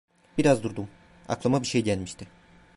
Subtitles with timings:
[0.37, 0.89] Biraz durdum,
[1.27, 2.27] aklıma bir şey gelmişti.